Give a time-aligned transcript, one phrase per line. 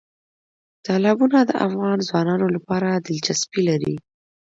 [0.85, 3.95] تالابونه د افغان ځوانانو لپاره دلچسپي لري.